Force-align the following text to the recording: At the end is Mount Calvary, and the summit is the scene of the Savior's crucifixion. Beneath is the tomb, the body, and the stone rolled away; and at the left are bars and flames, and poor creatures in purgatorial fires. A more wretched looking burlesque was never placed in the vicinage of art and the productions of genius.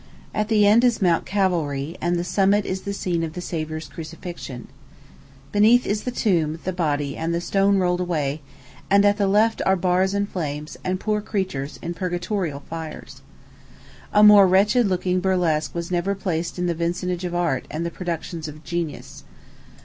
At 0.33 0.47
the 0.47 0.65
end 0.65 0.83
is 0.83 0.99
Mount 0.99 1.27
Calvary, 1.27 1.95
and 2.01 2.15
the 2.15 2.23
summit 2.23 2.65
is 2.65 2.81
the 2.81 2.91
scene 2.91 3.21
of 3.23 3.33
the 3.33 3.39
Savior's 3.39 3.87
crucifixion. 3.87 4.67
Beneath 5.51 5.85
is 5.85 6.05
the 6.05 6.09
tomb, 6.09 6.57
the 6.63 6.73
body, 6.73 7.15
and 7.15 7.35
the 7.35 7.39
stone 7.39 7.77
rolled 7.77 7.99
away; 7.99 8.41
and 8.89 9.05
at 9.05 9.17
the 9.17 9.27
left 9.27 9.61
are 9.63 9.75
bars 9.75 10.15
and 10.15 10.27
flames, 10.27 10.75
and 10.83 10.99
poor 10.99 11.21
creatures 11.21 11.77
in 11.83 11.93
purgatorial 11.93 12.61
fires. 12.67 13.21
A 14.11 14.23
more 14.23 14.47
wretched 14.47 14.87
looking 14.87 15.19
burlesque 15.19 15.75
was 15.75 15.91
never 15.91 16.15
placed 16.15 16.57
in 16.57 16.65
the 16.65 16.73
vicinage 16.73 17.23
of 17.23 17.35
art 17.35 17.67
and 17.69 17.85
the 17.85 17.91
productions 17.91 18.47
of 18.47 18.63
genius. 18.63 19.23